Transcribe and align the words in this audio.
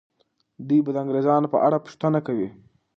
دوی 0.67 0.79
به 0.85 0.91
د 0.93 0.97
انګریزانو 1.03 1.51
په 1.53 1.57
اړه 1.67 1.83
پوښتنه 1.85 2.19
کوي. 2.27 2.49